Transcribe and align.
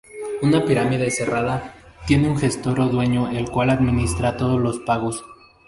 Una 0.41 0.65
pirámide 0.65 1.11
cerrada 1.11 1.75
tiene 2.07 2.27
un 2.27 2.35
gestor 2.39 2.79
o 2.79 2.87
dueño 2.89 3.29
el 3.29 3.51
cual 3.51 3.69
administra 3.69 4.35
todos 4.35 4.59
los 4.59 4.79
pagos. 4.79 5.23